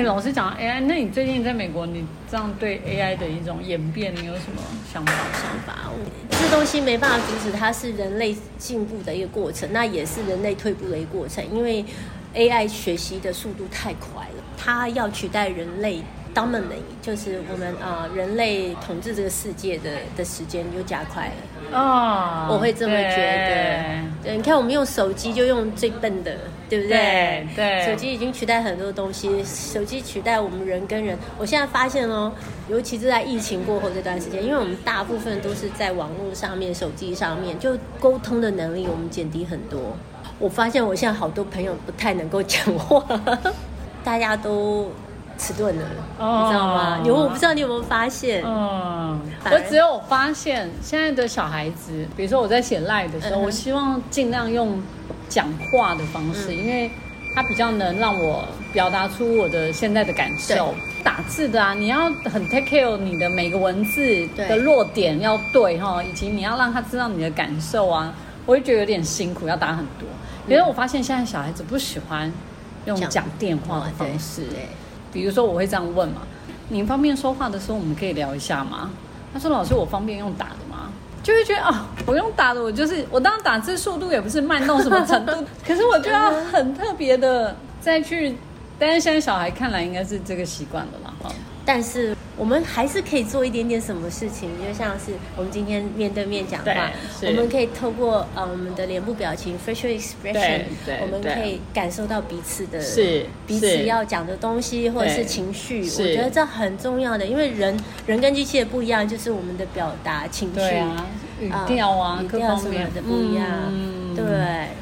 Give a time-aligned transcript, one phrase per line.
[0.00, 5.12] 哎，老师讲 AI，那你最近在美国，你这样对 AI 的一种演变，你有什么想法？
[5.12, 5.90] 想法，
[6.30, 11.84] 这东西没办法阻止，它是人类进步的一个过程，那也是人类退步的一个过程，因为
[12.34, 16.02] AI 学习的速度太快了，它要取代人类。
[16.32, 21.32] dominate 就是我们啊，人类统治这个世界的的时间又加快了
[21.76, 24.22] 哦，我会这么觉得。
[24.22, 26.36] 对，你看我们用手机就用最笨的，
[26.70, 27.46] 对不对？
[27.54, 31.18] 对，手机已经取代很多东西，手机取代我们人跟人。
[31.36, 32.32] 我现在发现哦，
[32.68, 39.80] 尤其是在疫情过后这段时间，因为我们大部分都是在网络上面、手机上面，就沟通的能力我们减低很多。
[40.38, 43.04] 我发现我现在好多朋友不太能够讲话，
[44.04, 44.88] 大家都。
[45.42, 45.82] 迟钝了，
[46.18, 47.00] 你知道吗？
[47.02, 48.42] 有我不知道你有没有发现？
[48.44, 49.18] 嗯，
[49.50, 54.82] 我只有发现现在的小孩子，比如说我在写赖的时候，我希望尽量用
[55.30, 56.90] 讲话的方式，因为
[57.34, 60.74] 它比较能让我表达出我的现在的感受。
[61.02, 68.12] 打字的啊，你要很 take care 你的每个文字的落点要对哈，以及你要让他知道你的感受啊，
[68.44, 70.06] 我会觉得有点辛苦，要打很多。
[70.46, 72.30] 因为我发现现在小孩子不喜欢
[72.84, 74.44] 用讲电话的方式。
[75.12, 76.22] 比如说我会这样问嘛，
[76.68, 78.90] 你方便说话的时候我们可以聊一下吗？
[79.32, 80.48] 他说老师我方便用打？
[81.30, 85.32] 就会觉得啊，我用打的我就是我当然打字速度也不是慢到什么程度，
[85.64, 88.36] 可是我就要很特别的再去，
[88.78, 91.30] 但是现在小孩看来应该是这个习惯了啦哈。
[91.72, 96.90] 但是我们还是可以做一点点什么事情，就像是我们今天面对面讲话，
[97.24, 100.62] 我们可以透过呃我们的脸部表情 （facial expression），
[101.00, 105.82] 我们可以感受到彼此的，是彼此要讲的东西或者是情绪。
[105.82, 110.60] 我觉得这很重要的，因为人人跟机器的不一样，就是我们的表达情绪。
[110.60, 111.06] 啊、
[111.40, 113.46] 语调啊、各方面的不一样。
[113.68, 114.26] 嗯对，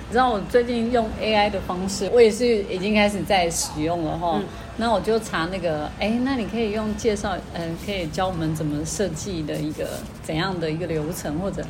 [0.08, 4.40] 你知道我最近用 AI 的方式，我也是已经开始在使用了哈。
[4.78, 9.86] 那我就查那个，哎，那你可以用介绍，嗯，可以教我们怎么设计的一个
[10.22, 11.62] 怎样的一个流程，或者，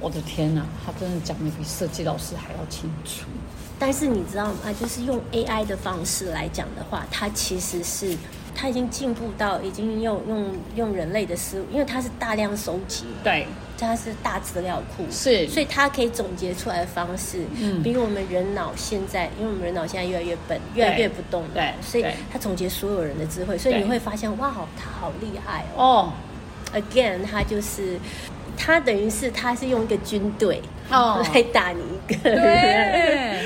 [0.00, 3.22] 我的天哪，他真的讲的比设计老师还要清楚。
[3.78, 4.58] 但是你知道吗？
[4.78, 8.16] 就是用 AI 的方式来讲的话，它其实是。
[8.52, 13.46] 它已经进步到已经用用用人类的思路，因为它是大量收集，对，
[13.86, 26.12] 它是大资料库，是，所以它可以总结出来的方式，嗯，比我们人脑现在，因为我们人脑现在越来越笨，越来越不动，对，所以它总结所有人的智慧，所以你会发现，哇，他好厉害哦
[26.74, 27.98] ，again，他就是。
[28.62, 33.40] 他等于是，他是用一个军队哦来打你一个，对。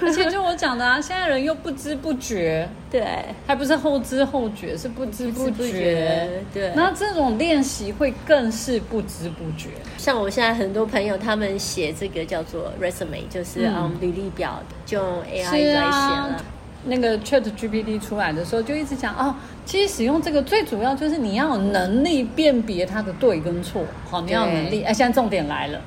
[0.02, 3.04] 而且就我讲的啊，现在人又不知不觉，对，
[3.46, 6.72] 还不是后知后觉，是不知不觉，对。
[6.74, 9.68] 那这种练习会更是不知不觉。
[9.98, 16.44] 像我现在很多朋友，他们写这个叫做 resume，就是嗯履历表，就用 AI 在写了。
[16.84, 19.34] 那个 Chat GPT 出来的时候，就一直讲哦，
[19.66, 24.82] 其实使用这个最主要就是你要有能力辨别它的对跟错，好，你要有能力。
[24.82, 25.78] 哎，现在重点来了，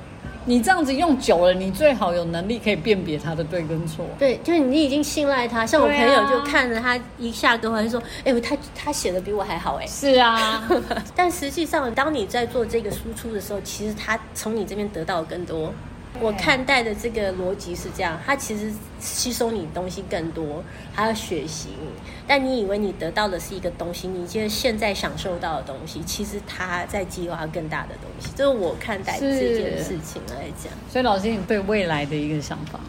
[0.45, 4.05] 你这样子用久了，你最好有能力可以辨别它的对跟错。
[4.19, 9.87] 对，就是你已经信赖他，像我朋友就看着他一下歌，就说，哎，他他写的比我还好，哎。
[9.87, 10.67] 是啊，
[11.15, 15.73] 但实际上，当你在做这个输出的时候，其实他从你这边得到更多。
[16.21, 20.63] 我看待的这个逻辑是这样，它其实吸收你东西更多，
[20.93, 21.87] 还要学习你。
[22.27, 28.29] 但你以为你得到的是一个东西，你就现在享受到的东西，其实它在计划更大的东西。
[28.35, 30.71] 这是我看待这件事情来讲。
[30.89, 32.79] 所以，老师，你对未来的一个想法？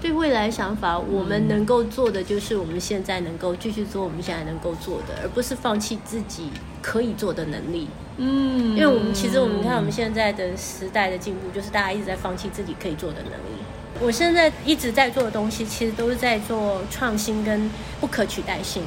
[0.00, 6.50] 对未来想法，我们能够做的就是我们现在能够继续做我们现在能够做的，而不是放弃自己
[6.80, 7.86] 可以做的能力。
[8.16, 13.60] 嗯，因为我们其实我们看我们现在的时代的进步，就是大家一直在放弃自己可以做的能力。
[14.00, 18.82] 我现在一直在做的东西，其实都是在做创新跟不可取代性。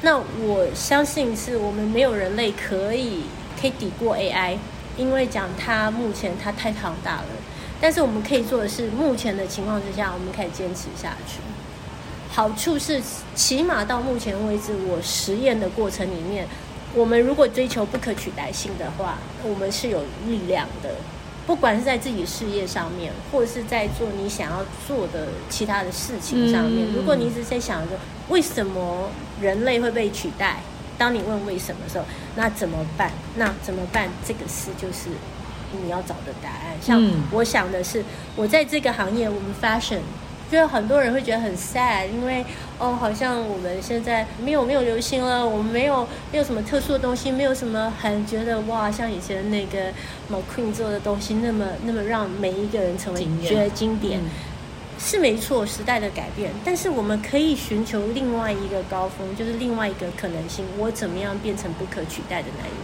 [0.00, 3.24] 那我相信是我们没有人类可以
[3.60, 4.56] 可以抵过 AI，
[4.96, 7.26] 因为讲它目前它太庞大了。
[7.80, 11.40] 但是我们可以做的是，目前的情况之下，我们可以坚持下去。
[12.30, 13.00] 好处是，
[13.34, 16.48] 起码到目前为止，我实验的过程里面，
[16.94, 20.90] 我们如果追求不可取代性的话，我们是有力量的。
[21.46, 27.98] 不管是在自己事业上面，或者是在做你想要做的其他的事情上面，如果你一直在想着
[28.30, 29.10] 为什么
[29.42, 30.60] 人类会被取代，
[30.96, 32.04] 当你问为什么的时候，
[32.34, 33.12] 那怎么办？
[33.36, 34.08] 那怎么办？
[34.26, 35.10] 这个事就是。
[35.82, 38.04] 你要找的答案，像我想的是，
[38.36, 40.00] 我在这个行业，我们 fashion，
[40.50, 42.44] 就很多人会觉得很 sad，因为
[42.78, 49.90] 哦，好像我们现在没有没有流行了，我们没有没有什么特殊的东西，没有什么很觉得哇，像以前那个
[50.30, 54.20] McQueen 做的东西那么那么让每一个人成为觉得经典。
[54.96, 62.76] 是没错，时代的改变，但是我们可以寻求另外一个高峰，就是另外一个可能性，我怎么样变成不可取代的男人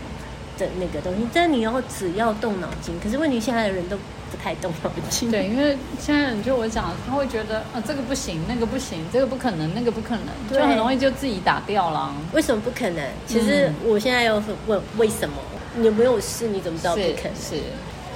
[0.66, 1.26] 的那个东西？
[1.32, 5.30] 但你要只要动脑筋，可是问题现在的人都不太动脑筋。
[5.30, 12.14] 对，因为现在就我讲，他会觉得啊，这个不行，那个不行，这个不可能，那个不可能，就很容易就自己打掉了。
[12.32, 13.04] 为什么不可能？
[13.26, 15.36] 其实我现在又问为什么？
[15.76, 17.34] 你没有试，你怎么知道不可能？
[17.34, 17.60] 是，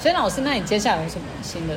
[0.01, 1.77] 所以老师，那你接下来有什么新的？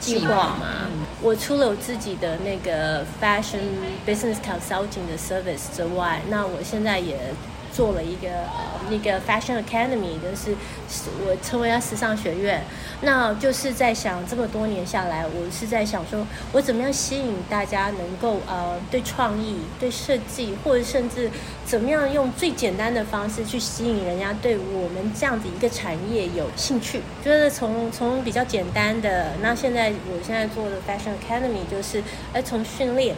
[0.00, 0.88] 计划吗？
[1.20, 3.60] 我除了我自己的那个 fashion
[4.06, 7.18] business consulting 的 service 之外，那我现在也。
[7.72, 10.54] 做了一个呃那个 Fashion Academy，就是
[11.24, 12.62] 我称为它时尚学院。
[13.02, 21.30] 那就是在想这么多年下来，我是在想说，我怎么样吸引大家能够呃对创意、对设计，或者甚至
[21.64, 27.00] 怎么样用最简单的方式去吸引人家对我们这样子一个产业有兴趣。
[27.24, 32.02] 就是从从比较简单的，那现在我现在做的 Fashion Academy 就是
[32.32, 33.16] 哎从训练。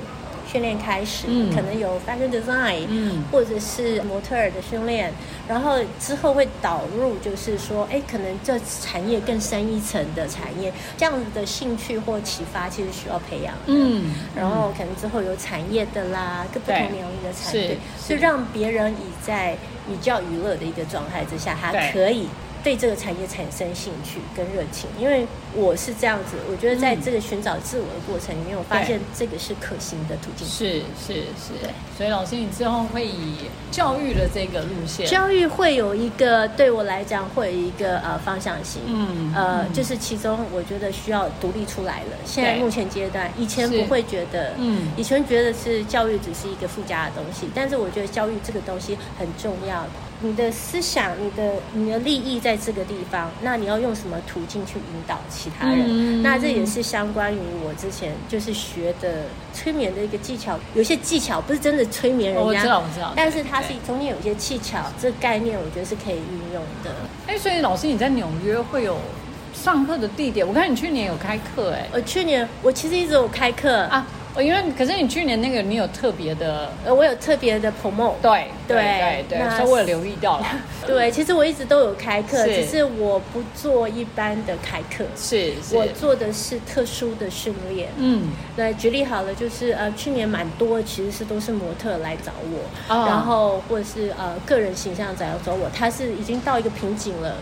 [0.53, 2.87] 训练开始，可能有 fashion design，
[3.31, 5.11] 或者是模特儿的训练，
[5.49, 13.55] 然后之后会导入，就是说，哎，可能这产业更深一层的产业，这样子的兴趣或启发，其实需要培养。
[13.65, 19.57] 嗯，然后可能之后有产业的啦，各不同领域的产业，就让别人以在
[19.87, 22.29] 比较娱乐的一个状态之下，他可以。
[22.63, 30.47] 对这个产业产生兴趣跟热情，因为我是这样子，我觉得在这个寻找自我的过程里面，我发现这个是可行的途径。
[30.47, 31.71] 是是是，对。
[31.97, 33.37] 所以老师，你之后会以
[33.71, 42.17] 教育的这个路线，教育会有一个对我来讲会有一个呃方向性，嗯呃，就是其中我觉得需要独立出来了。
[42.25, 49.85] 现在目前阶段，以前不会觉得，嗯，以前觉得是教育只是一个附加的东西，但是我觉得教育这个东西很重要。
[50.23, 56.23] 你的思想，你的你的利益在这个地方，那你要用什么途径去引导其他人？
[56.23, 60.59] 那这也是相关于我之前就是学的催眠的一个技巧。
[60.75, 63.13] 有些技巧不是真的催眠人家，我知道，我知道。
[63.17, 66.91] 但是它是中间有一些技巧，这个概念我觉得是可以运用的。
[67.27, 68.97] 哎，所以老师你在纽约会有
[69.53, 70.47] 上课的地点？
[70.47, 74.07] 我看你去年有开课，哎，我去年我其实一直有开课啊。
[74.35, 80.47] 哦，因为可是你去年那个你有特别的，呃，我有特别的 promo，对对对，所以我有留意到了。
[80.87, 87.91] 对，其实我一直都有开课，只是我不做一般的开课，是我做的是特殊的训练。
[87.99, 97.37] 嗯，对，举例好了，就是呃，去年蛮多其实是都是模特来找我，然后或者是呃个人形象找要找我，他是已经到一个瓶颈了，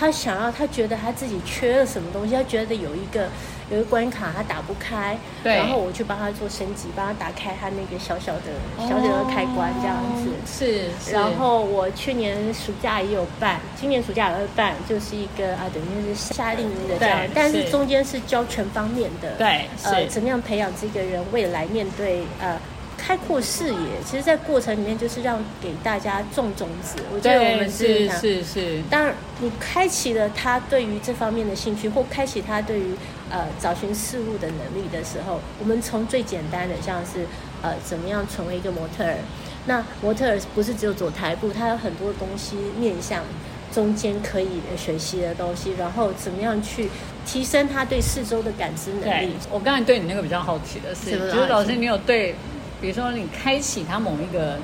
[0.00, 3.28] 他想要，他觉得他自己缺了什么东西，他觉得有一个。
[3.70, 10.28] 有个关卡他打不开，然后我去帮他做升级，帮他打开他那个小小的、小小的开关这样子。
[10.44, 22.58] 是，然后我去年暑假也有办，今年暑假也会办，就是一个啊，等于是夏令营的这样，但是中间是教全方面的，对，呃，怎么样培养这个人未来面对呃。
[23.02, 23.74] 开阔视野，
[24.04, 26.96] 其实，在过程里面就是让给大家种种子。
[27.12, 28.82] 我觉得我们是是是。
[28.90, 32.94] 当然，你开启了他对于这方面的兴趣，或开启他对于
[33.30, 37.26] 呃找寻事物的能力的时候，我们从最简单的，像是
[37.62, 39.16] 呃怎么样成为一个模特儿。
[39.64, 43.24] 那模特儿不是只有走台步，他有很多东西面向
[43.72, 46.90] 中间可以学习的东西，然后怎么样去
[47.24, 49.32] 提升他对四周的感知能力。
[49.50, 52.34] 我刚才对你那个比较好奇的是，就是老师，你有对。
[52.80, 54.58] 比如说，你开启他某一个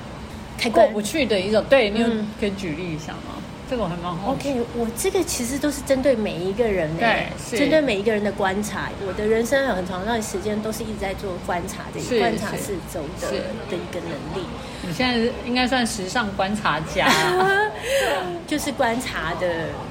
[0.58, 2.06] 开过不去的一种，对你有
[2.40, 3.34] 可以举例一下吗？
[3.68, 4.30] 这个我还蛮好。
[4.30, 7.04] OK，我这个其实都是针对每一个人的，
[7.50, 8.88] 针对每一个人的观察。
[9.04, 13.28] 我的人生很长一段时间都是一直在做观察的，观察四周的
[13.68, 14.46] 的一个能力。
[14.86, 17.08] 你现在应该算时尚观察家，
[18.46, 19.48] 就是观察的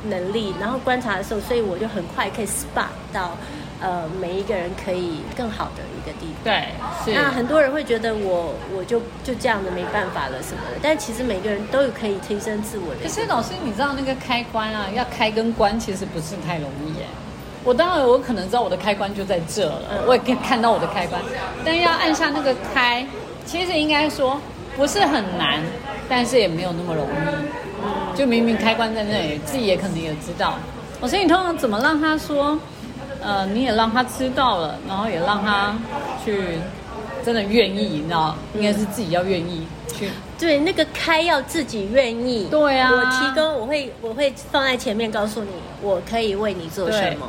[0.07, 0.53] 能力。
[0.57, 3.37] 然后观察的时候，所以我就很快可以 spot 到。
[3.81, 6.43] 呃，每一个人可以更好的一个地方。
[6.43, 6.69] 对，
[7.03, 13.01] 是那很多人会觉得我我就就这样的没办法了什么的，但其实每个人都有可以提升自我的。
[13.03, 17.05] 可是老师，你知道那个开关啊，要开跟关其实不是太容易耶。
[17.63, 21.21] 我当然我可能知道我的开关就在这了，我也可以看到我的开关，
[21.65, 23.05] 但要按下那个开，
[23.45, 24.39] 其实应该说
[24.77, 25.59] 不是很难，
[26.07, 28.17] 但是也没有那么容易。
[28.17, 30.57] 就明明开关在那里，自己也可能也知道。
[31.01, 32.57] 老师，你通常怎么让他说？
[33.25, 35.75] 呃，你也让他知道了，然后也让他
[36.23, 36.59] 去
[37.25, 40.09] 真的愿意，你知道，应该是自己要愿意去。
[40.37, 42.47] 对，那个开要自己愿意。
[42.51, 45.49] 对啊，我提供，我会我会放在前面告诉你，
[45.81, 47.25] 我可以为你做什么。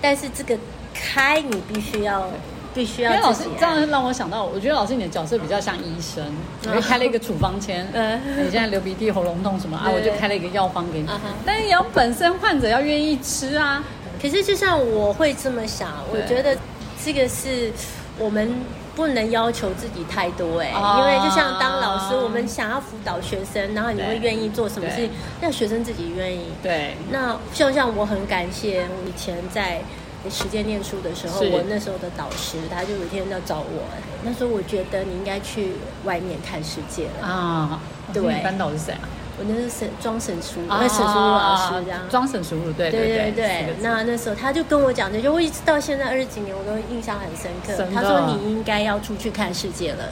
[0.00, 0.58] 但是这个
[0.92, 2.28] 开，你必须要
[2.74, 3.10] 必须要。
[3.12, 6.24] 因为老师这样让我想到，我觉得老师你的角色比较像医生，
[6.74, 7.86] 我开了一个处方签。
[7.92, 9.90] 嗯，你现在流鼻涕、喉咙痛什么啊？
[9.94, 11.08] 我就开了一个药方给你。
[11.44, 13.84] 但是要本身患者要愿意吃啊。
[14.20, 16.56] 可是，就像我会这么想，我觉得
[17.04, 17.72] 这个是
[18.18, 18.54] 我们
[18.94, 26.46] 不能要求自己太多哎、哦因为就像当老师，我们想要辅导学生，然后你会对愿意做什么事情，让学生自己愿意。
[26.62, 29.82] 对，那就像我很感谢我以前在
[30.30, 33.84] 实践念书的时候，我那时候的导师，他就有一天要找我，
[34.24, 35.72] 那时候我觉得你应该去
[36.04, 37.26] 外面看世界了。
[37.26, 37.80] 啊，
[38.12, 39.04] 对班导是谁啊？
[39.38, 42.00] 我那是沈装沈淑，啊那沈老师这样。
[42.08, 47.86] 装沈淑如，对对对对对，那那时候他就跟我讲这句，我一直到现在二十几年，我都印象很深刻。
[47.94, 50.04] 他说你应该要出去看世界了，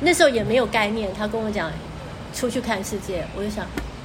[0.00, 1.70] 那时候也没有概念，他跟我讲
[2.34, 3.64] 出去看世界，我就想，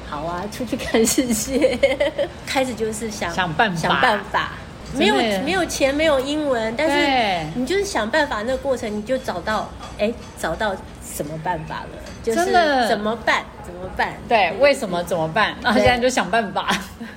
[0.10, 1.78] 好啊，出去看世界，
[2.48, 3.78] 开始就是想想办法。
[3.82, 4.52] 想办法，
[4.96, 11.90] 没有没有钱，没有英文，但是你就是想办法，那个过程你就找到，哎，找到什么办法了，
[12.24, 12.46] 就是
[12.88, 14.14] 怎么办，怎么办？
[14.28, 15.56] 对，为什么怎么办？
[15.62, 16.70] 然后现在就想办法，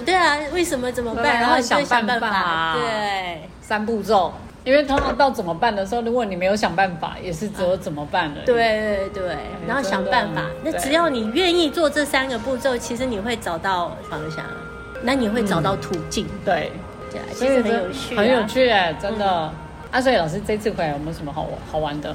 [0.04, 1.40] 对啊，为什么怎么对办？
[1.40, 3.40] 然后你想办法，对。
[3.61, 4.33] 三步骤。
[4.64, 8.38] 因为通常到怎么办的时候，如果你没有想办法，也是只有怎么办了。
[8.45, 10.42] 对对对，然后想办法。
[10.64, 14.45] 那只要你愿意做这三个步骤，其实你会找到方向，
[15.02, 16.26] 那你会找到途径。
[16.45, 16.73] 对，
[17.35, 18.45] 其实很有趣、啊，很有。
[18.47, 19.53] 趣哎，真的。
[19.91, 22.15] 啊，所以老师这次回来有没有什么好好玩的？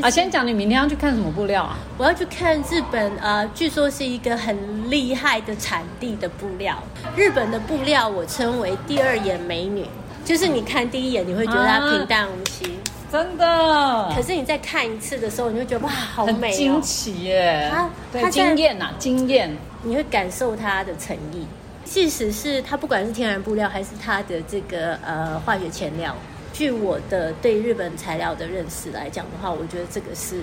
[0.00, 1.76] 啊，先讲你明天要去看什么布料啊？
[1.98, 6.82] 我要去看日本，呃，据说是一个很厉害的产地的布料。
[7.14, 9.86] 日本的布料我称为第二眼美女，
[10.24, 12.78] 就是你看第一眼你会觉得它平淡无奇，
[13.12, 17.68] 真的，可是你再看一次的时候，你会觉得哇，好很美惊哦，奇耶。
[17.70, 19.54] 它对它在惊艳呐，惊艳。
[19.82, 21.46] 你会感受它的诚意。
[21.84, 26.16] 即使是它不管是天然布料还是它的这个呃化学前料，
[26.52, 30.42] 据我的对日本材料的认识来讲的话，我觉得这个是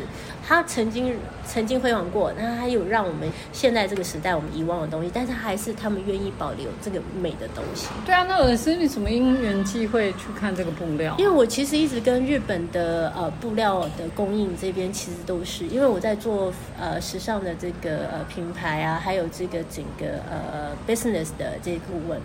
[0.50, 1.16] 它曾经
[1.46, 7.88] 曾经辉煌过，那他有让我们现在这个时代我们遗忘的东西，但是还是他们愿意保留这个美的东西。
[8.04, 11.14] 对啊，那老师你什么因缘际会去看这个布料？
[11.20, 22.20] 因为我其实一直跟日本的呃布料的供应这边其实都是，因为我在做呃时尚的这个呃品牌啊，还有这个整个呃 business 的这个顾问，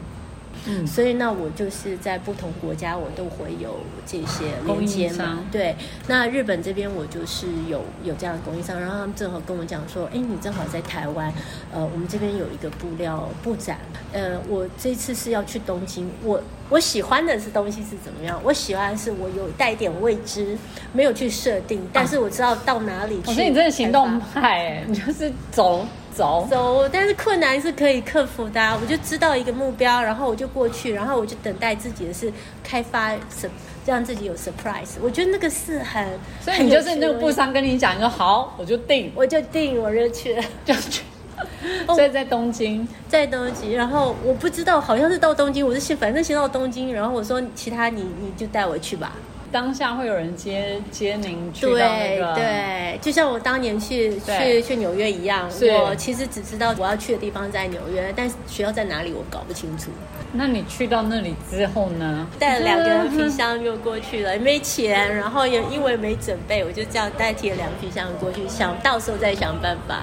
[0.66, 5.47] 嗯，所以那我就是在不同国家我都会有这些连接嘛商。
[5.52, 5.76] 对，
[6.09, 11.33] 那日本这边我就是有有这样的供应商，然后他们正好跟我讲说，哎，你正好在台湾，
[11.73, 13.78] 呃，我们这边有一个布料布展，
[14.12, 18.40] 呃，我这次是要去东京，我我喜欢的是东西是怎么样？
[18.42, 20.56] 我喜欢的是我有带一点未知，
[20.92, 23.28] 没有去设定，但是我知道到哪里去。
[23.28, 26.47] 我说你真的行动派哎，你就是走走。
[26.50, 28.78] 走，但是困难是可以克服的、啊。
[28.80, 33.50] 我就知道一个目标，然后我就过去，然后我就等待自己的是开发什，
[33.85, 34.97] 让自己有 surprise。
[35.02, 36.06] 我觉得那个是很，
[36.40, 41.02] 所以你就是那个布商跟你讲，你说好，我就定，我就定我就去了，就去。
[41.88, 49.12] 哦所以在东京，在东京，然后我不知道，好像是到东京，我是先反正先到东京，然后我说其他你你就带我去吧。
[49.54, 55.49] 当下会有人接接您去到那个，对，就像我当年去去去纽约一样，
[55.87, 59.92] 我其实只知道我要去的地方在纽约，但是学校在哪里我搞不清楚。
[60.32, 62.26] 那你去到那里之后呢？
[62.37, 70.02] 带了两个皮箱就过去了，也没钱，然后也因为没准备，我就这样代替了两个皮箱过去，想到时候再想办法。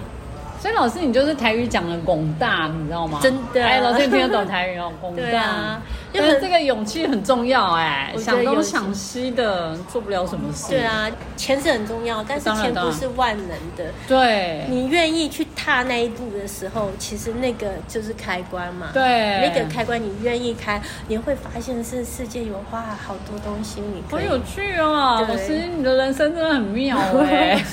[0.62, 3.20] 所以老师，你就是台语讲的广大，你知道吗？
[3.22, 5.42] 真的哎，老师你听得懂台语哦，广大。
[5.44, 5.82] 啊
[6.14, 10.70] 因为这个勇气很重要哎，我想东想西的做不了什么事。
[10.70, 13.92] 对，啊，钱是很重要，但是钱不是万能的。
[14.08, 18.90] 对，你愿意去踏那一步的时候，其实那个就是开关嘛。
[18.94, 19.04] 对
[19.48, 24.28] 那个开关你愿意开，你会发现是世界有哇好多东西你可以。
[24.28, 27.64] 好有趣哦，对老师，你的人生真的很妙哎。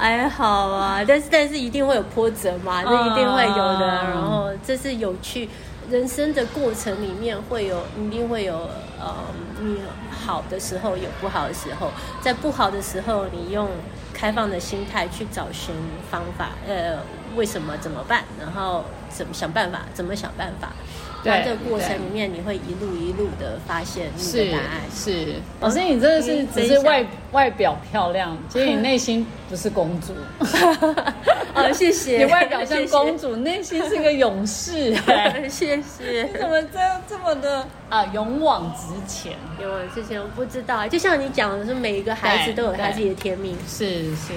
[0.00, 4.00] 还好啊，但是但是一定会有波折嘛，那一定会有的。
[4.04, 5.48] 嗯然后这是有趣，
[5.90, 8.68] 人生的过程里面会有，一定会有
[9.00, 9.14] 呃，
[9.60, 9.78] 你
[10.10, 11.90] 好的时候有不好的时候，
[12.20, 13.70] 在不好的时候，你用
[14.12, 15.74] 开放的心态去找寻
[16.10, 16.98] 方法，呃，
[17.36, 20.72] 为什么怎么办，然后怎么想办法，怎么想办法。
[21.22, 24.80] 对那这个过程对里面，你会一路一路的发现你是的答案。
[24.94, 30.14] 是，老师你真的是嗯只是外外表漂亮， 其实你内心不是公主。
[31.54, 32.18] 哦，谢谢。
[32.24, 35.48] 你外表像公主，主，内心是个勇士哎。
[35.48, 36.22] 谢谢。
[36.32, 39.32] 你怎么这样这么的啊勇往直前？
[39.60, 43.56] 勇往直前我不知道，就像你讲的是，每一个孩子都有他自己的天命。
[43.66, 44.32] 是是，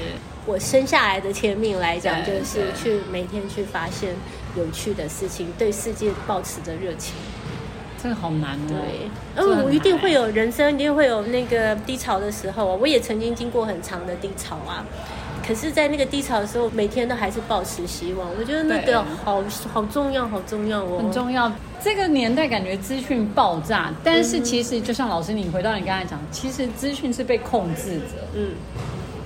[0.48, 4.16] 我生下来的天命来讲，就是去每天去发现
[4.56, 7.16] 有趣的事情，对世界保持着热情。
[8.02, 8.68] 这个好难哦。
[8.68, 12.78] 对，嗯，我一定会有人生，一定会有那个低潮的时候啊。
[12.82, 14.84] 我也曾经经过很长的低潮啊。
[15.46, 18.28] 可是，在那个低潮的时候，每天都还是保持希望。
[18.40, 19.44] 我觉得那个好
[19.74, 21.52] 好重要，好重要哦，很重要。
[21.84, 28.28] 这个年代感觉资讯爆炸，但是其实就像老师你回到你刚才讲，其实资讯是被控制着。
[28.36, 28.52] 嗯，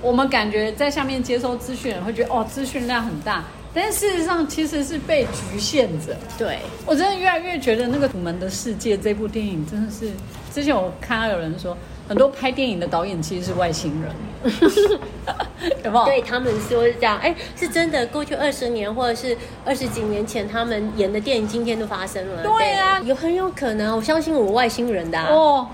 [0.00, 3.44] 我们感觉在下面接收资讯会觉得哦，资讯量很大。
[3.76, 6.16] 但事实上，其实是被局限着。
[6.38, 10.10] 对我真的越来越觉得那个《楚门的世界》这部电影真的是，
[10.50, 11.76] 之前我看到有人说，
[12.08, 14.10] 很多拍电影的导演其实是外星人，
[15.84, 16.04] 有没有？
[16.04, 18.06] 对他们说是这样，哎，是真的。
[18.06, 22.42] 过去二十年或者是二十几年前，他们演的电影今天都发生了。
[22.42, 25.66] 对啊，有很有可能，我相信我外星人的哦。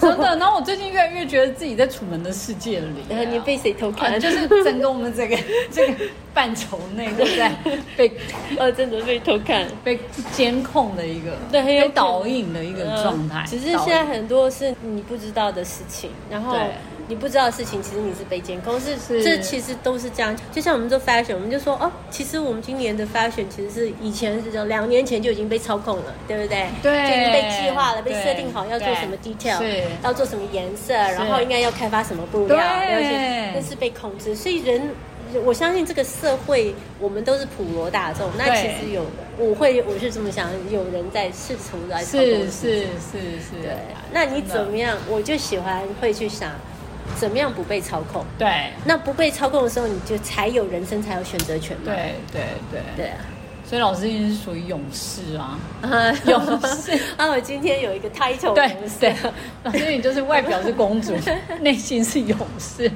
[0.20, 4.20] 的， 然后我最近越来越觉得自己在《楚门的世界》里，然后你被谁偷看？
[4.20, 5.36] 就是整个我们这个
[5.72, 5.94] 这个
[6.34, 7.50] 范畴内都在
[7.96, 8.12] 被
[8.58, 9.98] 呃，真的被偷看、被
[10.32, 13.42] 监控的一个，对，被导引的一个状态。
[13.48, 16.56] 只是现在很多是你不知道的事情，然后。
[17.10, 20.34] 你不知道的事情，其实你是被监控，是是这其实都是这样。
[20.52, 26.68] 就像我们做 fashion，我们就说哦，其实我们今年的 fashion 其实是以前是两年前就已经被操控了，对不对？
[26.80, 29.60] 对，就已经被计划了，被设定好要做什么 detail，
[30.04, 34.36] 要做什么颜色，然后应该要开发什么布料，对，那是被控制。
[34.36, 34.90] 所以人，
[35.44, 38.30] 我相信这个社会，我们都是普罗大众。
[38.38, 39.04] 那其实有，
[39.36, 42.24] 我会我是这么想，有人在试图来操控。
[42.24, 43.62] 是是是是。
[43.62, 43.74] 对，
[44.12, 44.96] 那你怎么样？
[45.08, 46.52] 我就喜欢会去想。
[47.16, 48.24] 怎么样不被操控？
[48.38, 51.84] 对，那不被操控的时候，你就才有人生，才有选择权嘛。
[51.86, 53.18] 对对对对啊！
[53.66, 55.56] 所以老师你是属于勇士啊，
[56.26, 57.28] 勇士 啊！
[57.28, 59.14] 我今天有一个 title，对对，
[59.62, 61.14] 老师你就是外表是公主，
[61.60, 62.90] 内心是勇士。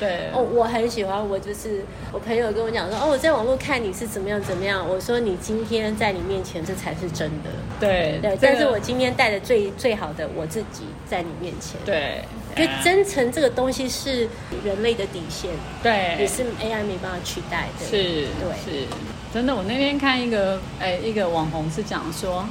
[0.00, 1.28] 对哦，我很喜欢。
[1.28, 4.82] 我就是我朋友跟我讲说，哦，我在网络看你是怎么样怎么样。
[4.88, 7.50] 我说你今天在你面前，这才是真的。
[7.78, 11.78] 对对，但是我今天带的最最好的我自己在你面前。
[11.84, 12.22] 对。
[12.58, 14.28] 因为真诚这个东西是
[14.64, 15.50] 人类的底线，
[15.82, 17.86] 对，也是 AI 没办法取代的。
[17.86, 18.26] 是，对，
[18.64, 18.86] 是，
[19.32, 19.54] 真的。
[19.54, 22.44] 我那天看一个，哎，一个网红是讲说，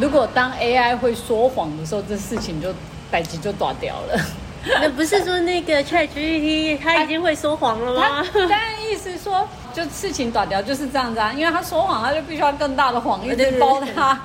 [0.00, 2.72] 如果当 AI 会说谎的时候，这事情就
[3.10, 4.20] 百级就断掉了。
[4.80, 8.26] 那不是说那个 ChatGPT 他已经会说谎了吗？
[8.34, 14.20] 当然，意思说就事情断掉就是这样子啊，因为他说谎，他就必须要更大的谎一直包他。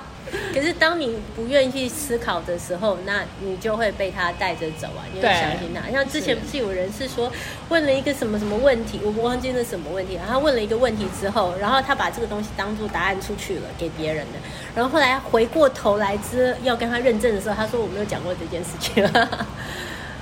[0.52, 5.02] 可是当你不愿意去思考的时候，那你就会被他带着走啊！
[5.12, 5.90] 你会相信他。
[5.90, 7.30] 像之前不是有人是说
[7.68, 10.14] 问了一个什么什么问题，我忘记了什么问题。
[10.14, 14.38] 然后问了一个问题之后，然后他把这个东西当做答案出去了给别人的。
[14.74, 19.04] 然后后来回过头来之要跟他认证的时候，他说我没有讲过这件事情。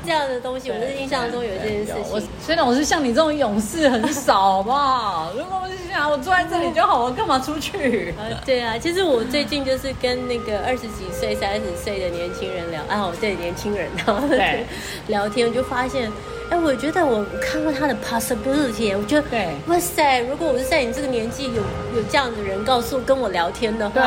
[0.04, 2.28] 这样的东西，我是印象中有这件事情。
[2.40, 5.32] 虽然我是像你这种勇士很少，好不好？
[5.36, 8.14] 如果我是想我坐在这里就好，我干嘛出去？
[8.44, 13.88] 对啊，其实我最近就是跟那个二十几岁、三十岁的年轻人聊，啊，我对年轻人
[14.28, 14.66] 对
[15.08, 16.10] 聊天，就发现。
[16.52, 20.20] 哎，我觉得我看过他的 possibility，我觉得，对，哇塞！
[20.20, 21.62] 如果我是在你这个年纪，有
[21.96, 24.02] 有这样的人告诉跟我聊天的话，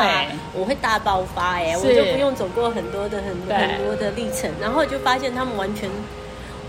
[0.54, 5.90] 我会大爆发哎，我就不用走过很多的很很多的历程，然后就发现他们完全。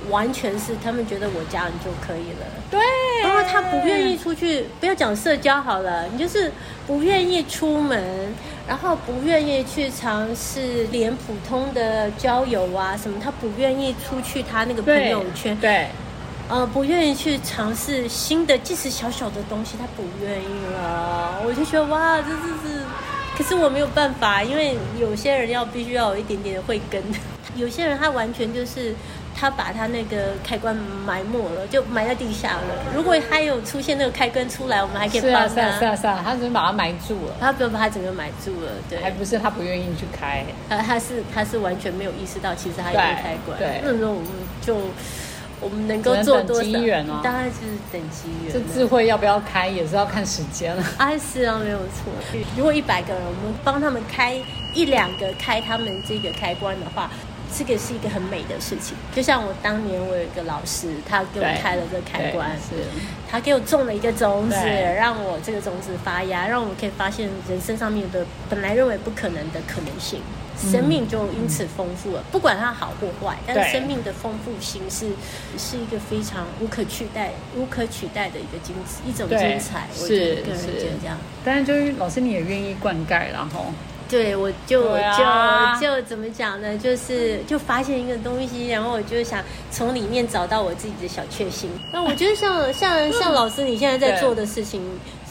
[0.09, 2.79] 完全是他们觉得我家人就可以了，对。
[3.23, 6.51] 然后他不愿意出去，不要讲社交好了，你就是
[6.85, 8.33] 不愿意出门，
[8.67, 15.87] 然后不愿意去尝试连普通的交友啊什么，他不愿意出去他那个朋友圈，对。
[16.49, 21.41] 呃，不愿意去尝试新的，即使小小的东西，他不愿意了。
[21.45, 22.83] 我就觉得哇，这这是，
[23.37, 27.03] 可是我没有办法，因为有些人要必须要有一点点的慧根，
[27.57, 28.95] 有些人他完全就是。
[29.39, 32.91] 他把他那个开关埋没了，就埋在地下了。
[32.95, 35.47] 如果他有出现那个开关出来，我们还可以帮他。
[35.47, 37.35] 是啊是啊是啊，他只是把它埋住了。
[37.39, 38.99] 他不要把它整个埋住了，对。
[38.99, 40.43] 还不是他不愿意去开。
[40.67, 43.59] 他他是他是完全没有意识到，其实他有开关。
[43.59, 43.79] 对。
[43.83, 44.27] 那时候我们
[44.59, 44.75] 就
[45.61, 46.71] 我们能够做多少？
[47.21, 48.51] 当然是等机缘。
[48.51, 50.83] 这智慧要不要开，也是要看时间了。
[50.97, 52.11] 啊 是啊，没有错。
[52.57, 54.35] 如果一百个人，我们帮他们开
[54.73, 57.11] 一两个开他们这个开关的话。
[57.55, 62.75] 这个是一个很美的事情，就像我当年我有一个老师，他给我开了这个开关，是，
[63.29, 70.21] 他给我种了一个种子，让我这个种子发芽，让我们可以发现人生上面的本来认为不可能的可能性，
[70.57, 72.23] 生命就因此丰富了。
[72.31, 75.07] 不管它好或坏，但是生命的丰富性是
[75.57, 79.87] 是一个非常无可取代、无可取代的一个精一种精彩。
[79.99, 83.67] 我个人觉得这样，但是就是老师你也愿意灌溉，然后。
[84.09, 86.77] 对，我就就就怎么讲呢？
[86.77, 91.69] 就是就发现一个东西，然后我就想从里面找到我自己的小确幸。
[91.91, 94.81] 那我觉得像 像像老师你现在在做的事情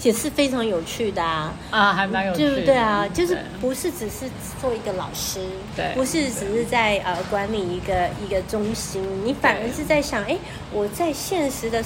[0.03, 3.07] 也是非常有趣的啊啊，还蛮有趣，对不对啊？
[3.13, 4.27] 就是不是只是
[4.61, 5.41] 做一个老师，
[5.75, 10.37] 对，不是只是在呃管理一个一个中心，你反而是在想，哎，
[10.73, 11.83] 我在现实的。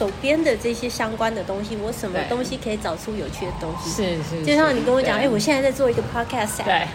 [0.00, 3.90] 手边的这些相关的东西，我什么对东西可以找出有趣的东西？
[3.90, 5.26] 是是，就像你跟我讲，对。
[5.26, 6.86] 哎，我现在在做一个 podcast，对，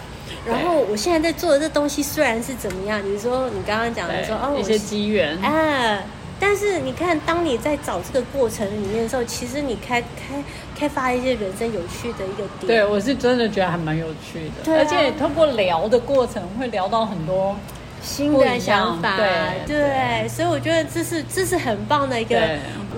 [0.44, 4.26] 然后我现在在做的这东西虽然是怎么样，你说你刚刚讲的对。
[4.26, 6.04] 说哦，一些我机缘，啊，
[6.40, 10.44] 但是你看，当你在找这个过程里面的时候，其实你开开
[10.76, 12.66] 开发一些人生有趣的一个点。
[12.66, 14.80] 对我是真的觉得还蛮有趣的，对啊。
[14.80, 17.56] 而且通过聊的过程会聊到很多，
[18.06, 22.40] 新的想法，对对，所以我觉得这是这是很棒的一个，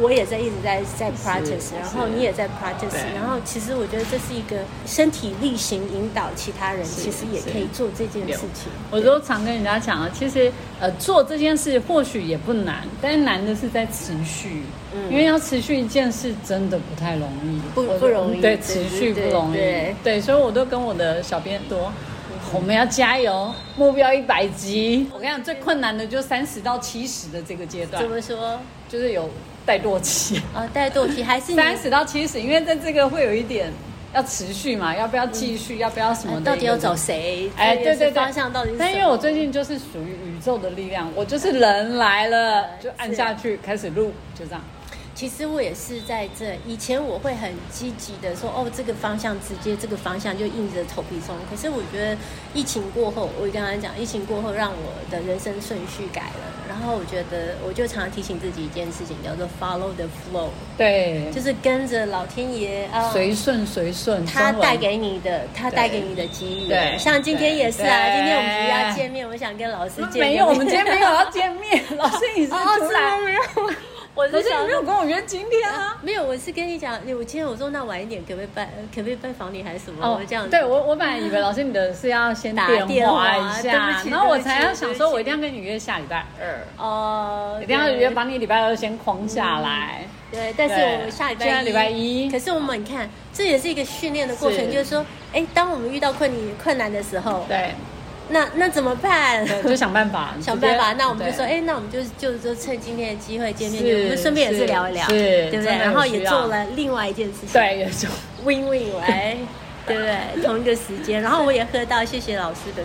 [0.02, 8.70] 我也在一直在在 practice，然后你也在 practice，然后其实我觉得这是一个身体力行引导其他人，其实也可以做这件事情。
[8.92, 15.10] 我都常跟人家讲啊，其实呃做这件事或许也不难，但是难的是在持续，嗯。
[15.10, 21.92] 因为要持续一件事真的不太容易，不不容易对，持续不容易，对对，所以我都跟我的小编说。
[22.54, 25.08] 我们要加油，目标一百集。
[25.14, 28.58] 我跟你讲，最困难的就三十到七十的这个阶段怎，么说？
[28.88, 29.30] 就是有
[29.66, 30.42] 怠惰期。
[30.54, 33.72] 啊，带惰期还是你 三十到七十，因为在这个会有一点
[34.14, 36.96] 要持续嘛，要不要继续，要不要什么的，呃到底要找？
[36.96, 37.52] 谁？
[37.58, 38.78] 哎，对对对，方向到底是？
[38.78, 44.62] 但因为我最近就是属于宇宙的力量，我就是人来了就按下去开始录，就这样。
[45.18, 51.36] 其实我也是在这以前，我会很积极的说，哦，这个方向直接这个方向就硬着头皮冲。
[51.50, 52.16] 可是我觉得
[52.54, 56.46] 疫情过后，我刚刚讲，疫情过后让我的人生顺序改了。
[56.70, 63.10] 然后我觉得，我就常常提醒自己一件事情，叫做 follow the flow，对，就是跟着老天爷啊。
[63.12, 70.28] 随顺随顺，他带给你的，他带给你的机遇，对像今天也是啊，今天我们要见面，我想跟老师见面。
[70.28, 72.52] 没有，我们今天没有要见面， 老师你是？
[72.52, 73.40] 突然，没有，
[74.18, 75.96] 我可是你没有跟我约今天啊。
[76.02, 80.08] 没有，我是跟你讲，我今天我说那晚一点可不可以拜，可不可以拜访你还是什么？
[80.10, 90.02] 我这样对我我本来以为老师你的是要先打电电话话一下然后我才要想说，我一定要跟你约下礼拜二，哦，一定要对约把你礼拜二先框下来。
[90.30, 97.72] 对，但是对我下礼拜现在礼拜一可是我们你看，这也是一个训练的过程，就是说，哎，当我们遇到困难困难的时候，对，
[98.30, 99.46] 那那怎么办？
[99.46, 105.78] 对就想办法， 想办法，那我们就说，对哎，那我们就就就趁今天的机会见面，就我们顺便也是聊一聊，是对不对？
[105.78, 108.10] 然后也做了另外一件事情，对，有种
[108.44, 109.38] win win 来，
[109.88, 110.44] 对不对？
[110.44, 112.84] 同一个时间，然后我也喝到谢谢老师的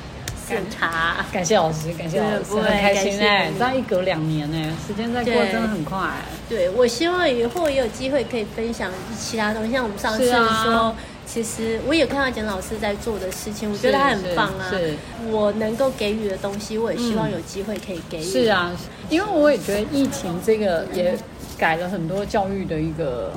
[0.48, 5.98] 圣茶，感谢老师，感谢老师，很开心哎、这样一隔两年哎、时间在过对真的很快、
[6.48, 10.62] 对我希望以后也有机会可以分享其他东西，像我们上次是啊。
[10.64, 10.96] 说。
[11.32, 14.70] 其实我也看到简老师在做的事情，我觉得他很棒啊。
[15.30, 18.22] 我能够给予的东西，我也希望有机会可以给予。
[18.22, 18.70] 是啊，
[19.08, 21.16] 因为我也觉得疫情这个也
[21.56, 23.32] 改了很多教育的一个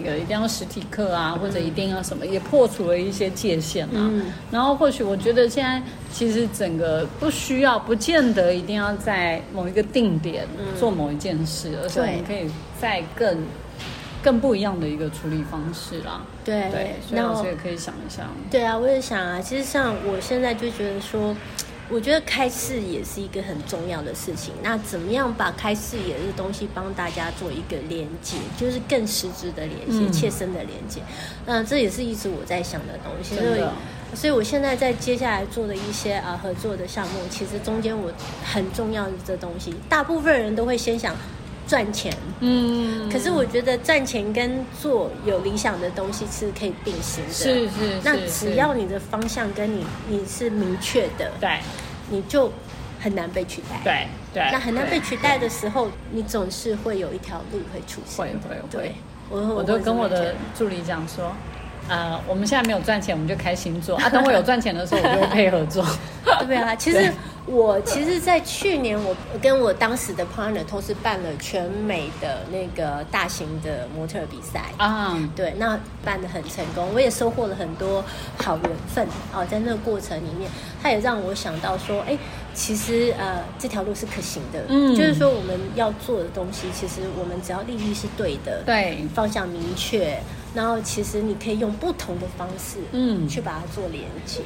[0.00, 3.90] 一个一定要实体课啊，或者一定要什么，也破除了一些界限啊。
[3.94, 10.46] 嗯然后或许我觉得现在其实整个不需要，不见得一定要在某一个定点
[10.78, 12.48] 做某一件事，而是我们可以
[12.80, 13.38] 再更
[14.24, 16.22] 更不一样的一个处理方式啦。
[16.42, 18.26] 对对，所以那老师也可以想一想。
[18.50, 19.38] 对啊，我也想啊。
[19.38, 21.36] 其实像我现在就觉得说，
[21.90, 24.54] 我觉得开视野是一个很重要的事情。
[24.62, 31.02] 那怎么样把开视野这个东西帮大家做一个连接，就是更实质的连接、嗯切身的连接？
[31.44, 33.34] 那这也是一直我在想的东西。
[33.36, 33.64] 所以
[34.14, 38.10] 所以我现在在接下来做的一些啊合作的项目，其实中间我
[38.44, 41.14] 很重要的这东西，大部分人都会先想
[41.66, 42.12] 赚钱。
[42.40, 47.32] 嗯，可是我觉得赚钱跟做有理想的东西是可以并行的。
[47.32, 51.58] 是是，那只要你的方向跟你你是明确的，对
[52.10, 52.52] 你就
[53.00, 58.26] 很难被取代。，对对，那很难被取代的时候，你总是会有一条路会出现。
[58.26, 58.94] 会会会，
[59.30, 61.34] 我我都跟我的助理讲说，
[61.88, 64.08] 呃，我们现在没有赚钱，我们就开心做 啊。
[64.08, 65.84] 等我有赚钱的时候，我就会配合做。
[66.46, 66.74] 对啊？
[66.74, 67.12] 其实
[67.46, 74.62] 我其实，在去年我跟我当时的 partner 同时办了全美的那个大型的模特比赛。
[74.78, 78.02] 啊，对，那办的很成功，我也收获了很多
[78.42, 79.44] 好缘分哦。
[79.50, 80.50] 在那个过程里面，
[80.82, 82.16] 他也让我想到说，哎，
[82.54, 84.94] 其实呃这条路是可行的，嗯。
[84.94, 90.18] 就是说我们要做的东西，其实我们只要利益是对的，对，方向明确，
[90.54, 93.28] 然后其实你可以用不同的方式，嗯。
[93.28, 94.40] 去把它做连接。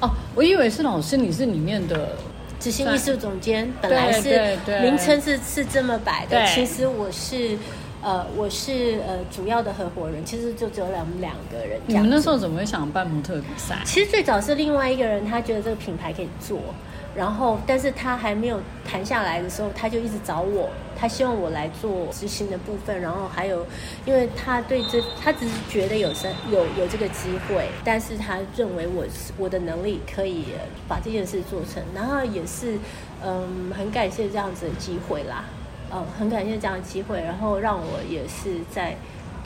[0.00, 2.16] 哦，我以为是老师，你是里面的，
[2.60, 7.56] 执行艺术总监本来是名称是是这么摆的，其实我是
[8.02, 11.80] 呃我是呃主要的合伙人，其实就只有我们两个人。
[11.86, 13.78] 你们那时候怎么会想办模特比赛？
[13.86, 16.58] 其实最早是另外一个人，他觉得这个品牌可以做，
[17.16, 23.66] 然后但是他还没有谈下来的时候，他就一直找我，他希望我来做执行的部分，然后还有，
[24.04, 30.44] 因为他对这他只是觉得有生有有这个机会，但是他认为我是我的能力可以
[30.86, 32.78] 把这件事做成，然后也是
[33.24, 35.44] 嗯很感谢这样子的机会啦。
[35.88, 38.96] 呃，很感谢这样的机会，然后让我也是在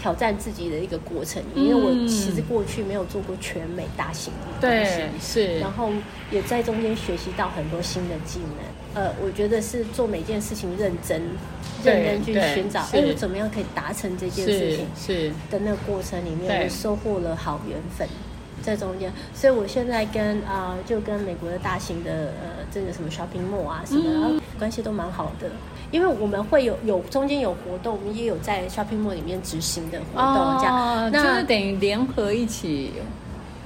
[0.01, 5.91] 挑战自己的一个过程，因为我其实过去没有做过全美大型的东西对，是然，后
[6.31, 9.03] 也在中间学习到很多新的技能。
[9.05, 11.23] 呃，我觉得是做每件事情认真、
[11.85, 18.09] 认真去寻找，哎，我怎么样可以达成这件事情是，的那个过程里面，我收获了好缘分。
[18.63, 22.11] 在中间，所以我现在跟啊、就跟美国的大型的
[22.43, 25.49] 呃，这个什么 shopping mall 啊什么，嗯然后关系都蛮好的。
[25.91, 30.77] 因为我们会有有中间有活动，我们也有在 shopping mall 里面执行的活动，这样。
[30.77, 32.93] 哦，那就是等于联合一起，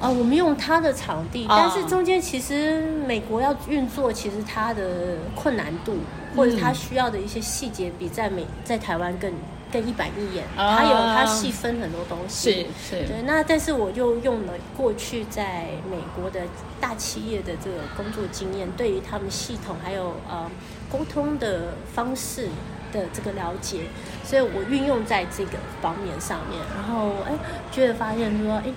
[0.01, 5.97] 啊，我们用它的场地，啊但是中间其实美国要运作，其实它的困难度
[6.35, 9.31] 或者它需要的一些细节，比在美在台湾更
[9.75, 10.45] 更一板一眼。
[10.57, 12.69] 啊它有它细分很多东西。
[12.81, 16.43] 是，对，那但是我又用了过去在美国的
[16.81, 20.49] 大企业的这个工作经验，对于他们系统还有呃
[20.91, 22.49] 沟通的方式
[22.93, 23.81] 的这个了解，
[24.23, 27.33] 所以我运用在这个方面上面，然后哎，
[27.73, 28.73] 觉得发现说哎。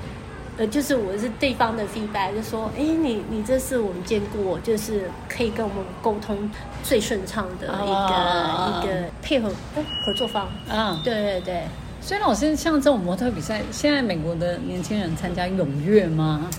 [0.60, 6.50] 呃，就是我是对方的 feedback，就说，哎，你你这是我们见过，就是可以跟我们沟通
[6.82, 8.87] 最顺畅的一个、啊一个
[9.28, 10.48] 配合哎合作方。
[10.70, 11.63] 啊，对对对，
[12.00, 16.50] 所以老师像这种模特比赛，现在美国的年轻人参加踊跃吗？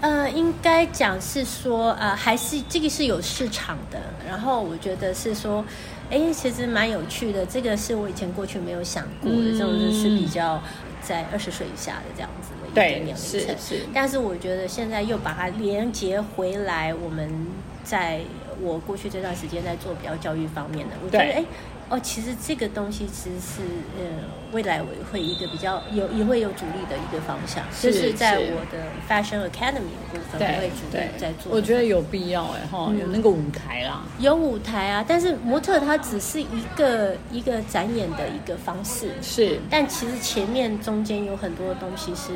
[0.00, 3.98] 呃，应该讲是说，呃，还是这个是有市场的。
[4.28, 5.64] 然后我觉得是说，
[6.10, 7.44] 哎，其实蛮有趣的。
[7.46, 10.62] 这个是我以前过去没有想过的，嗯这种是比较
[11.02, 13.56] 在二十岁以下的这样子的一个对年龄是层。
[13.58, 17.46] 是但是我觉得现在又把它连接回来，我们
[17.84, 18.20] 在
[18.60, 21.44] 我过去这段时间在做比较教育方面的，我觉得对哎。
[21.92, 23.60] 哦，其实这个东西其实是
[23.98, 24.04] 呃，
[24.50, 31.52] 未来我会一个比较有也会有主力的一个方向，是就是在我的 Fashion Academy 的部分，我会主力在做。
[31.52, 34.00] 我觉得有必要哎哈，嗯有那个舞台啦。
[34.18, 42.32] 有舞台啊，但是模特它只是一个一个展演的一个方式，是，但其实前面中间有很多东西是，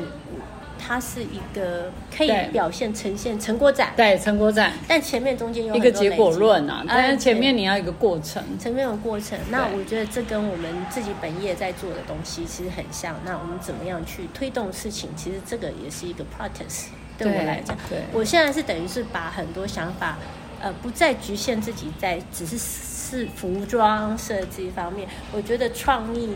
[0.77, 8.43] 它是一个可以表现呈现成果展，对成果展但前面中间有一个结果论啊，但是前面你要一个过程。
[8.59, 13.15] 前面有过程，那我觉得这跟我们自己本业在做的东西其实很像。
[13.25, 15.09] 那我们怎么样去推动事情？
[15.15, 16.87] 其实这个也是一个 practice。
[17.17, 20.19] 对我来讲，对我现在是等于是把很多想法，
[20.61, 25.07] 呃，不再局限自己在只是是服装设计方面。
[25.31, 26.35] 我觉得创意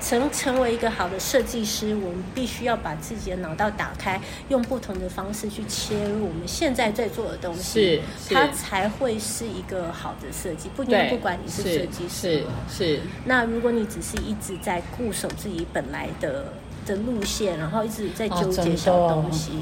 [0.00, 8.34] 成成为一个好的设计师，我们必须要把自己的脑袋打开，用不同的方式去切入我们现在在做的东西，是是。
[8.34, 10.68] 它才会是一个好的设计。
[10.74, 13.00] 不不管你是设计师是是。
[13.26, 16.52] 那如果你只是一直在固守自己本来的
[16.86, 19.52] 的路线，然后一直在纠结小东西，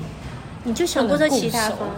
[0.65, 1.89] 你就想过在其他方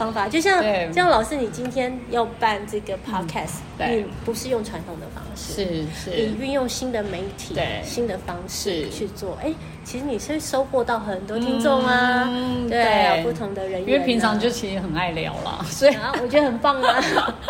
[0.00, 0.28] 方法。
[0.28, 0.90] 就像对。
[0.92, 3.96] 像老师，你今天要办这个 podcast，、对。
[3.96, 6.10] 你不是用传统的方式，是是。
[6.10, 9.52] 你，运用新的媒体、新的方式去做，哎，
[9.84, 17.34] 其实你是收获到很多听众啊，嗯对，不同的人因为平常就其实很爱聊啦，所以啊，我觉得很棒啊。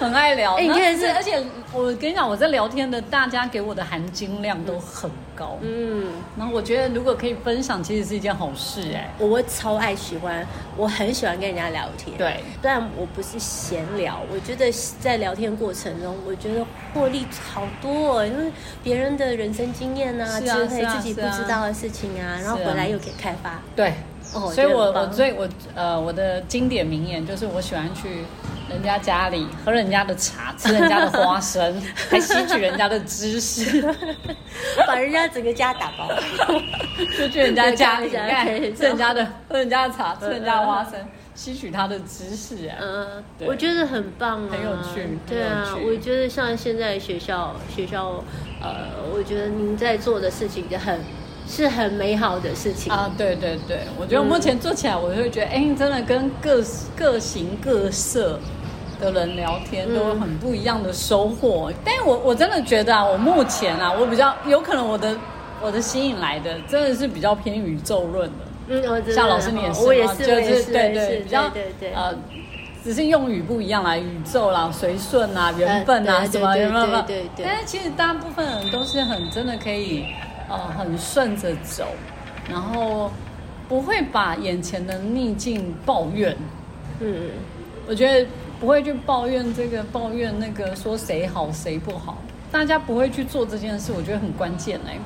[0.00, 0.54] 很爱聊。
[0.54, 1.42] 哎你看是而且
[1.74, 5.58] 我跟你讲，我在聊天的大家给我的含金量都很高。
[5.60, 6.10] 嗯。
[6.38, 9.10] 然后我觉得如果可以分享，其实是一件好事哎。
[9.18, 12.16] 我超爱喜欢，我很喜欢跟人家聊天。
[12.16, 18.50] 对，虽然我不是闲聊，我觉得在聊天过程中，我觉得获利好多、哦，因为
[18.82, 23.60] 别人的人生经验啊、是啊智慧、是啊自己不知道的事情啊，然后回来又可以开发。
[23.76, 23.92] 对，
[24.34, 28.24] 哦所以我我最我呃我的经典名言就是我喜欢去
[28.70, 33.82] 人家家里喝人家的茶， 吃人家的花生， 还吸取人家的知识，
[34.86, 36.08] 把人家整个家打包。
[37.18, 40.92] 就去人家家里对看吃人家的喝人家的茶，吃人家的花生，
[41.34, 42.76] 吸取他的知识啊。
[42.80, 43.48] 嗯，对。
[43.48, 48.22] 我觉得很棒啊，很有趣很对啊我觉得像现在学校学校，
[48.62, 51.00] 呃，我觉得您在做的事情就很
[51.48, 52.92] 是很美好的事情。
[52.92, 56.62] 啊，对对对，我觉得目前做起来，我就会觉得，哎、真的跟各
[56.96, 58.38] 各形各色
[59.00, 61.72] 的人聊天，都有很不一样的收获。
[61.84, 65.16] 但是我我真的觉得啊，我目前啊，我比较有可能我的
[65.62, 68.44] 我的吸引来的，真的是比较偏宇宙论的。
[68.68, 72.14] 嗯，我知道像老师你也是吗，我也是，就是，对对比较对对对，呃，
[72.84, 80.04] 只是用语不一样啦，宇宙啦、随顺啊、缘分啊、什么什么对对但是其实大部分人都是很真的可以
[80.48, 81.84] 呃很顺着走，
[82.48, 83.10] 然后
[83.68, 86.36] 不会把眼前的逆境抱怨。
[87.00, 87.30] 嗯，
[87.88, 88.26] 我觉得
[88.60, 94.98] 不会去抱怨这个抱怨那个，说谁好谁不好，大家不会去做这件事，我觉得很关键哎、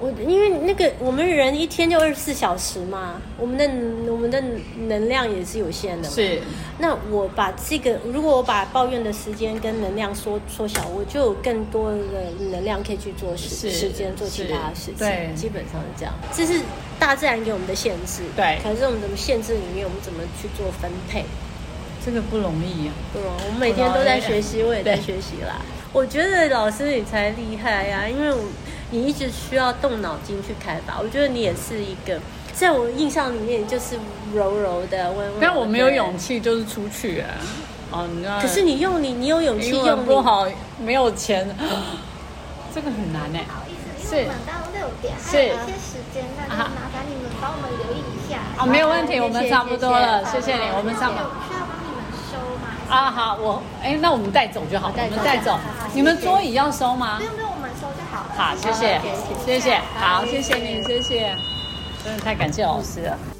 [0.00, 3.64] 我因为那个我们人一天就二十四小时嘛，我们的
[4.10, 4.42] 我们的
[4.88, 6.08] 能量也是有限的。
[6.08, 6.40] 是。
[6.78, 11.98] 那我把这个，如果我把抱怨的时间跟能量缩缩小，我就有更多的
[12.50, 14.96] 能量可以去做时时间做其他的事情。
[14.98, 16.12] 对，基本上是这样。
[16.32, 16.60] 这是
[16.98, 18.22] 大自然给我们的限制。
[18.34, 18.58] 对。
[18.64, 21.24] 可是我们怎么限制里面，我们怎么去做分配？
[22.04, 23.40] 这个不容易啊，不容易。
[23.46, 25.56] 我每天都在学习，我也在学习啦。
[25.92, 28.40] 我觉得老师你才厉害呀，因为我。
[28.94, 32.20] 你一直需要动脑筋去开发，我觉得你也是一个，
[32.52, 33.98] 在我印象里面就是
[34.34, 35.40] 柔柔的、温温。
[35.40, 37.30] 但我没有勇气，就是出去啊。
[37.90, 40.46] 哦，你知道可是你用你，你有勇气用不好，
[40.78, 41.48] 没有钱，
[42.74, 43.46] 这个很难哎。
[43.48, 48.40] 不好意思，因为我们到六点还有一些时间，那就麻烦你们帮我们留意一下。
[48.58, 51.14] 啊，没有问题，我们差不多了，谢谢你，我们上。
[52.92, 55.58] 啊，好，我哎，那我们带走就好，我们带走。
[55.94, 57.16] 你们桌椅要收吗？
[57.16, 58.34] 不用不用，我们收就好了。
[58.36, 59.00] 好，谢谢，
[59.46, 61.34] 谢谢，好，谢谢你，谢谢，
[62.04, 63.31] 真的太感谢老师了。